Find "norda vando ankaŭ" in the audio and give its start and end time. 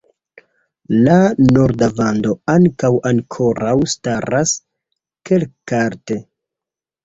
1.57-2.91